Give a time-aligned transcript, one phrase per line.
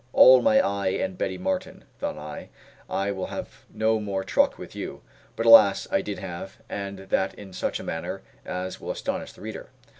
[0.13, 2.49] "All my eye and Betty Martin," thought I,
[2.89, 5.03] "I will have no more truck with you."
[5.35, 9.41] But, alas, I did have, and that in such a manner as will astonish the
[9.41, 9.69] reader.